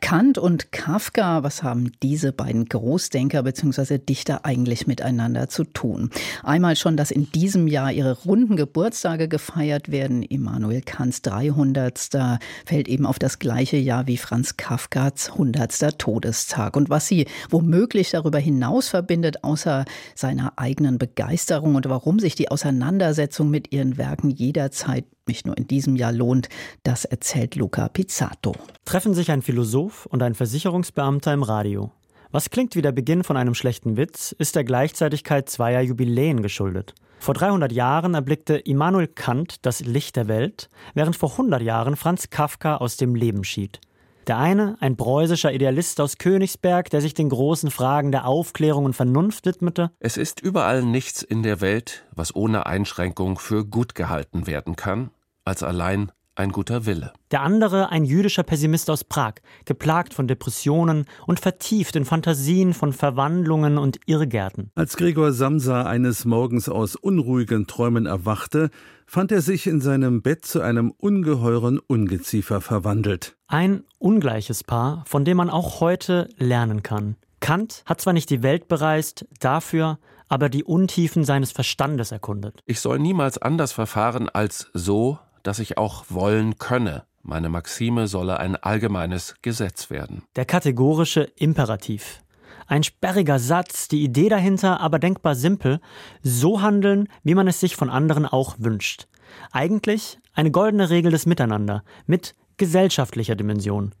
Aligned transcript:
Kant 0.00 0.38
und 0.38 0.72
Kafka, 0.72 1.42
was 1.42 1.62
haben 1.62 1.92
diese 2.02 2.32
beiden 2.32 2.66
Großdenker 2.66 3.42
bzw. 3.42 3.98
Dichter 3.98 4.44
eigentlich 4.44 4.86
miteinander 4.86 5.48
zu 5.48 5.64
tun? 5.64 6.10
Einmal 6.42 6.76
schon, 6.76 6.96
dass 6.96 7.10
in 7.10 7.30
diesem 7.32 7.66
Jahr 7.66 7.92
ihre 7.92 8.18
runden 8.22 8.56
Geburtstage 8.56 9.28
gefeiert 9.28 9.90
werden. 9.90 10.22
Immanuel 10.22 10.82
Kants 10.82 11.22
300. 11.22 12.38
fällt 12.64 12.88
eben 12.88 13.06
auf 13.06 13.18
das 13.18 13.38
gleiche 13.38 13.76
Jahr 13.76 14.06
wie 14.06 14.16
Franz 14.16 14.56
Kafkas 14.56 15.30
100. 15.32 15.98
Todestag. 15.98 16.76
Und 16.76 16.90
was 16.90 17.06
sie 17.06 17.26
womöglich 17.50 18.10
darüber 18.10 18.38
hinaus 18.38 18.88
verbindet, 18.88 19.44
außer 19.44 19.84
seiner 20.14 20.52
eigenen 20.56 20.98
Begeisterung 20.98 21.74
und 21.74 21.88
warum 21.88 22.18
sich 22.18 22.34
die 22.34 22.50
Auseinandersetzung 22.50 23.50
mit 23.50 23.72
ihren 23.72 23.98
Werken 23.98 24.30
jederzeit 24.30 25.04
nicht 25.28 25.46
nur 25.46 25.56
in 25.56 25.68
diesem 25.68 25.96
Jahr 25.96 26.12
lohnt, 26.12 26.48
das 26.82 27.04
erzählt 27.04 27.54
Luca 27.54 27.88
Pizzato. 27.88 28.54
Treffen 28.84 29.14
sich 29.14 29.30
ein 29.30 29.42
Philosoph 29.42 30.06
und 30.06 30.22
ein 30.22 30.34
Versicherungsbeamter 30.34 31.32
im 31.32 31.42
Radio. 31.42 31.92
Was 32.30 32.50
klingt 32.50 32.74
wie 32.76 32.82
der 32.82 32.92
Beginn 32.92 33.24
von 33.24 33.36
einem 33.36 33.54
schlechten 33.54 33.96
Witz, 33.96 34.32
ist 34.32 34.56
der 34.56 34.64
Gleichzeitigkeit 34.64 35.48
zweier 35.48 35.80
Jubiläen 35.80 36.42
geschuldet. 36.42 36.94
Vor 37.20 37.34
300 37.34 37.72
Jahren 37.72 38.14
erblickte 38.14 38.56
Immanuel 38.56 39.08
Kant 39.08 39.64
das 39.66 39.80
Licht 39.80 40.16
der 40.16 40.28
Welt, 40.28 40.68
während 40.94 41.16
vor 41.16 41.32
100 41.32 41.62
Jahren 41.62 41.96
Franz 41.96 42.30
Kafka 42.30 42.76
aus 42.76 42.96
dem 42.96 43.14
Leben 43.14 43.44
schied. 43.44 43.80
Der 44.28 44.36
eine, 44.36 44.76
ein 44.80 44.98
preußischer 44.98 45.54
Idealist 45.54 46.02
aus 46.02 46.18
Königsberg, 46.18 46.90
der 46.90 47.00
sich 47.00 47.14
den 47.14 47.30
großen 47.30 47.70
Fragen 47.70 48.12
der 48.12 48.26
Aufklärung 48.26 48.84
und 48.84 48.92
Vernunft 48.94 49.46
widmete. 49.46 49.90
Es 50.00 50.18
ist 50.18 50.40
überall 50.40 50.82
nichts 50.82 51.22
in 51.22 51.42
der 51.42 51.62
Welt, 51.62 52.04
was 52.14 52.36
ohne 52.36 52.66
Einschränkung 52.66 53.38
für 53.38 53.64
gut 53.64 53.94
gehalten 53.94 54.46
werden 54.46 54.76
kann, 54.76 55.10
als 55.48 55.62
allein 55.62 56.12
ein 56.38 56.52
guter 56.52 56.86
Wille. 56.86 57.12
Der 57.32 57.42
andere 57.42 57.90
ein 57.90 58.04
jüdischer 58.04 58.44
Pessimist 58.44 58.88
aus 58.90 59.02
Prag, 59.02 59.34
geplagt 59.64 60.14
von 60.14 60.28
Depressionen 60.28 61.06
und 61.26 61.40
vertieft 61.40 61.96
in 61.96 62.04
Fantasien 62.04 62.74
von 62.74 62.92
Verwandlungen 62.92 63.76
und 63.76 63.98
Irrgärten. 64.06 64.70
Als 64.76 64.96
Gregor 64.96 65.32
Samsa 65.32 65.82
eines 65.82 66.24
Morgens 66.24 66.68
aus 66.68 66.94
unruhigen 66.94 67.66
Träumen 67.66 68.06
erwachte, 68.06 68.70
fand 69.06 69.32
er 69.32 69.40
sich 69.40 69.66
in 69.66 69.80
seinem 69.80 70.22
Bett 70.22 70.44
zu 70.44 70.60
einem 70.60 70.92
ungeheuren 70.92 71.80
Ungeziefer 71.80 72.60
verwandelt. 72.60 73.36
Ein 73.48 73.82
ungleiches 73.98 74.62
Paar, 74.62 75.02
von 75.06 75.24
dem 75.24 75.38
man 75.38 75.50
auch 75.50 75.80
heute 75.80 76.28
lernen 76.36 76.84
kann. 76.84 77.16
Kant 77.40 77.82
hat 77.86 78.00
zwar 78.00 78.12
nicht 78.12 78.30
die 78.30 78.42
Welt 78.42 78.68
bereist, 78.68 79.26
dafür 79.40 79.98
aber 80.28 80.48
die 80.48 80.64
Untiefen 80.64 81.24
seines 81.24 81.52
Verstandes 81.52 82.12
erkundet. 82.12 82.60
Ich 82.66 82.80
soll 82.80 82.98
niemals 82.98 83.38
anders 83.38 83.72
verfahren 83.72 84.28
als 84.28 84.70
so, 84.74 85.18
dass 85.42 85.58
ich 85.58 85.78
auch 85.78 86.04
wollen 86.08 86.58
könne. 86.58 87.04
Meine 87.22 87.48
Maxime 87.48 88.06
solle 88.06 88.40
ein 88.40 88.56
allgemeines 88.56 89.34
Gesetz 89.42 89.90
werden. 89.90 90.22
Der 90.36 90.44
kategorische 90.44 91.22
Imperativ. 91.36 92.22
Ein 92.66 92.82
sperriger 92.82 93.38
Satz, 93.38 93.88
die 93.88 94.02
Idee 94.02 94.28
dahinter 94.28 94.80
aber 94.80 94.98
denkbar 94.98 95.34
simpel, 95.34 95.80
so 96.22 96.60
handeln, 96.62 97.08
wie 97.24 97.34
man 97.34 97.48
es 97.48 97.60
sich 97.60 97.76
von 97.76 97.90
anderen 97.90 98.26
auch 98.26 98.56
wünscht. 98.58 99.08
Eigentlich 99.52 100.18
eine 100.34 100.50
goldene 100.50 100.90
Regel 100.90 101.10
des 101.10 101.26
Miteinander 101.26 101.82
mit 102.06 102.34
gesellschaftlicher 102.56 103.36
Dimension. 103.36 103.94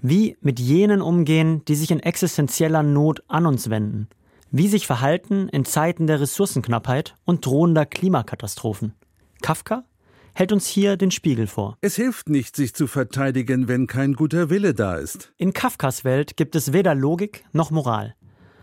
Wie 0.00 0.36
mit 0.40 0.60
jenen 0.60 1.00
umgehen, 1.00 1.64
die 1.66 1.74
sich 1.74 1.90
in 1.90 2.00
existenzieller 2.00 2.82
Not 2.82 3.22
an 3.26 3.46
uns 3.46 3.70
wenden. 3.70 4.08
Wie 4.50 4.68
sich 4.68 4.86
verhalten 4.86 5.48
in 5.48 5.64
Zeiten 5.64 6.06
der 6.06 6.20
Ressourcenknappheit 6.20 7.14
und 7.24 7.44
drohender 7.44 7.86
Klimakatastrophen. 7.86 8.94
Kafka 9.42 9.84
hält 10.34 10.52
uns 10.52 10.66
hier 10.66 10.96
den 10.96 11.10
Spiegel 11.10 11.46
vor. 11.46 11.78
Es 11.80 11.96
hilft 11.96 12.28
nicht, 12.28 12.56
sich 12.56 12.74
zu 12.74 12.86
verteidigen, 12.86 13.68
wenn 13.68 13.86
kein 13.86 14.14
guter 14.14 14.50
Wille 14.50 14.74
da 14.74 14.96
ist. 14.96 15.32
In 15.36 15.52
Kafkas 15.52 16.04
Welt 16.04 16.36
gibt 16.36 16.56
es 16.56 16.72
weder 16.72 16.94
Logik 16.94 17.44
noch 17.52 17.70
Moral. 17.70 18.14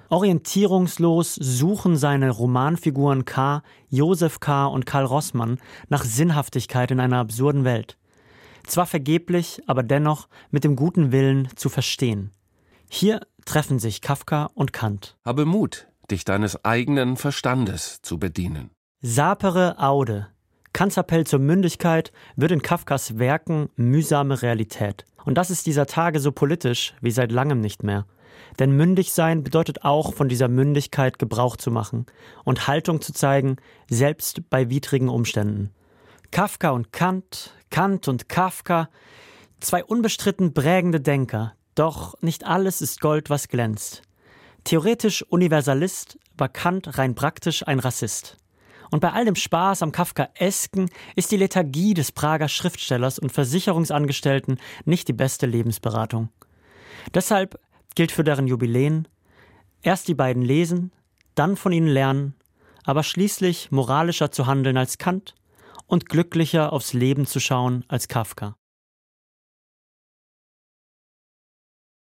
Orientierungslos 0.10 1.36
suchen 1.36 1.96
seine 1.96 2.32
Romanfiguren 2.32 3.24
K., 3.24 3.64
Josef 3.88 4.42
K. 4.42 4.66
und 4.66 4.86
Karl 4.86 5.06
Rossmann 5.06 5.58
nach 5.88 6.04
Sinnhaftigkeit 6.04 6.92
in 6.92 7.00
einer 7.00 7.20
absurden 7.20 7.64
Welt. 7.64 7.98
Zwar 8.68 8.86
vergeblich, 8.86 9.62
aber 9.68 9.84
dennoch 9.84 10.28
mit 10.50 10.66
dem 10.66 10.76
guten 10.76 11.14
Willen 11.14 11.48
zu 11.56 11.70
verstehen. 11.70 12.32
Hier 12.90 13.22
treffen 13.46 13.80
sich 13.80 14.02
Kafka 14.02 14.50
und 14.54 14.74
Kant. 14.74 15.18
Habe 15.24 15.46
Mut, 15.46 15.88
dich 16.12 16.26
deines 16.26 16.66
eigenen 16.66 17.16
Verstandes 17.16 18.02
zu 18.02 18.20
bedienen. 18.20 18.72
Sapere 19.02 19.80
Aude, 19.80 20.28
Kants 20.82 20.98
Appell 20.98 21.28
zur 21.28 21.38
Mündigkeit 21.38 22.12
wird 22.36 22.52
in 22.52 22.64
Kafkas 22.64 23.20
Werken 23.20 23.70
mühsame 23.76 24.42
Realität. 24.42 25.06
Und 25.26 25.38
das 25.38 25.52
ist 25.52 25.68
dieser 25.68 25.86
Tage 25.86 26.20
so 26.20 26.32
politisch 26.32 26.96
wie 27.02 27.12
seit 27.12 27.32
langem 27.32 27.62
nicht 27.62 27.84
mehr. 27.84 28.08
Denn 28.58 28.72
mündig 28.72 29.14
sein 29.14 29.44
bedeutet 29.44 29.84
auch, 29.84 30.16
von 30.16 30.28
dieser 30.28 30.48
Mündigkeit 30.48 31.20
Gebrauch 31.20 31.56
zu 31.56 31.70
machen 31.70 32.08
und 32.46 32.66
Haltung 32.66 33.00
zu 33.00 33.14
zeigen, 33.14 33.58
selbst 33.92 34.50
bei 34.50 34.72
widrigen 34.72 35.10
Umständen. 35.10 35.70
Kafka 36.32 36.72
und 36.72 36.92
Kant, 36.92 37.54
Kant 37.70 38.08
und 38.08 38.28
Kafka, 38.28 38.90
zwei 39.60 39.84
unbestritten 39.84 40.56
prägende 40.56 41.00
Denker, 41.00 41.54
doch 41.76 42.20
nicht 42.24 42.44
alles 42.44 42.82
ist 42.82 43.02
Gold, 43.02 43.30
was 43.30 43.50
glänzt. 43.50 44.02
Theoretisch 44.64 45.22
Universalist 45.30 46.18
war 46.40 46.50
Kant 46.50 46.98
rein 46.98 47.14
praktisch 47.14 47.68
ein 47.68 47.78
Rassist. 47.78 48.41
Und 48.92 49.00
bei 49.00 49.14
all 49.14 49.26
dem 49.26 49.36
Spaß 49.36 49.82
am 49.84 49.94
Kafkaesken 49.94 50.90
ist 51.16 51.32
die 51.32 51.38
Lethargie 51.38 51.94
des 51.94 52.12
Prager 52.12 52.50
Schriftstellers 52.50 53.20
und 53.20 53.32
Versicherungsangestellten 53.32 54.60
nicht 54.86 55.08
die 55.08 55.14
beste 55.14 55.46
Lebensberatung. 55.46 56.30
Deshalb 57.14 57.58
gilt 57.96 58.12
für 58.12 58.26
deren 58.26 58.48
Jubiläen 58.48 59.08
erst 59.82 60.10
die 60.10 60.14
beiden 60.14 60.44
lesen, 60.44 60.92
dann 61.36 61.56
von 61.56 61.72
ihnen 61.72 61.88
lernen, 61.88 62.36
aber 62.84 63.04
schließlich 63.04 63.72
moralischer 63.72 64.32
zu 64.32 64.46
handeln 64.46 64.78
als 64.78 64.98
Kant 64.98 65.36
und 65.88 66.10
glücklicher 66.10 66.74
aufs 66.74 66.94
Leben 66.94 67.26
zu 67.26 67.40
schauen 67.40 67.86
als 67.88 68.10
Kafka. 68.10 68.56